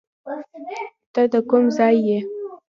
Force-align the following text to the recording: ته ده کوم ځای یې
ته 1.13 1.21
ده 1.31 1.39
کوم 1.49 1.63
ځای 1.77 1.95
یې 2.07 2.19